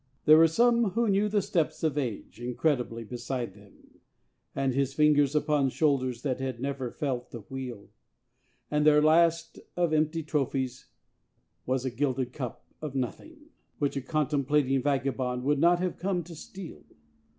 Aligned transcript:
There 0.25 0.37
were 0.39 0.47
some 0.47 0.89
who 0.93 1.07
knew 1.07 1.29
the 1.29 1.43
steps 1.43 1.83
of 1.83 1.95
Age 1.95 2.41
incredibly 2.41 3.03
beside 3.03 3.53
them, 3.53 3.99
And 4.55 4.73
his 4.73 4.95
fingers 4.95 5.35
upon 5.35 5.69
shoulders 5.69 6.23
that 6.23 6.39
had 6.39 6.59
never 6.59 6.89
felt 6.89 7.29
the 7.29 7.41
wheel; 7.41 7.91
And 8.71 8.83
their 8.83 8.99
last 8.99 9.59
of 9.77 9.93
empty 9.93 10.23
trophies 10.23 10.87
was 11.67 11.85
a 11.85 11.91
gilded 11.91 12.33
cup 12.33 12.65
of 12.81 12.95
nothing, 12.95 13.49
Which 13.77 13.95
a 13.95 14.01
contemplating 14.01 14.81
vagabond 14.81 15.43
would 15.43 15.59
not 15.59 15.77
have 15.77 15.99
come 15.99 16.23
to 16.23 16.33
steal. 16.35 16.83